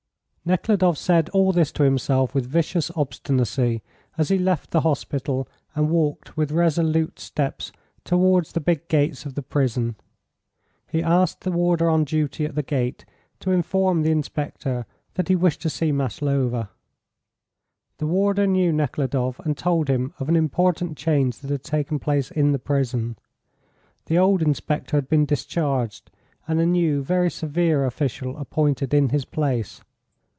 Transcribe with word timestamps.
Nekhludoff 0.43 0.97
said 0.97 1.29
all 1.29 1.51
this 1.51 1.71
to 1.73 1.83
himself 1.83 2.33
with 2.33 2.47
vicious 2.47 2.89
obstinacy 2.95 3.83
as 4.17 4.29
he 4.29 4.39
left 4.39 4.71
the 4.71 4.81
hospital 4.81 5.47
and 5.75 5.91
walked 5.91 6.35
with 6.35 6.51
resolute 6.51 7.19
steps 7.19 7.71
towards 8.03 8.51
the 8.51 8.59
big 8.59 8.87
gates 8.87 9.23
of 9.27 9.35
the 9.35 9.43
prison. 9.43 9.95
He 10.89 11.03
asked 11.03 11.41
the 11.41 11.51
warder 11.51 11.87
on 11.91 12.05
duty 12.05 12.43
at 12.45 12.55
the 12.55 12.63
gate 12.63 13.05
to 13.39 13.51
inform 13.51 14.01
the 14.01 14.09
inspector 14.11 14.87
that 15.13 15.27
he 15.27 15.35
wished 15.35 15.61
to 15.61 15.69
see 15.69 15.91
Maslova. 15.91 16.71
The 17.99 18.07
warder 18.07 18.47
knew 18.47 18.73
Nekhludoff, 18.73 19.39
and 19.41 19.55
told 19.55 19.89
him 19.91 20.11
of 20.19 20.27
an 20.27 20.35
important 20.35 20.97
change 20.97 21.37
that 21.37 21.51
had 21.51 21.63
taken 21.63 21.99
place 21.99 22.31
in 22.31 22.51
the 22.51 22.59
prison. 22.59 23.15
The 24.07 24.17
old 24.17 24.41
inspector 24.41 24.97
had 24.97 25.07
been 25.07 25.25
discharged, 25.27 26.09
and 26.47 26.59
a 26.59 26.65
new, 26.65 27.03
very 27.03 27.29
severe 27.29 27.85
official 27.85 28.35
appointed 28.37 28.91
in 28.91 29.09
his 29.09 29.23
place. 29.23 29.81